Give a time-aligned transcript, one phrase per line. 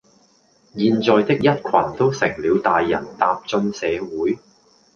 [0.75, 3.85] 現在的一群都成了大人踏進社
[4.17, 4.39] 會